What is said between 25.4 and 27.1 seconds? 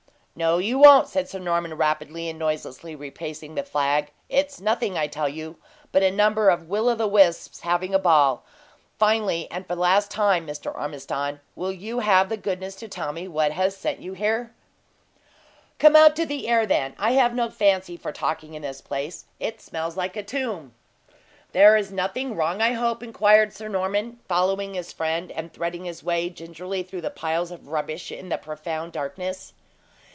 threading his way gingerly through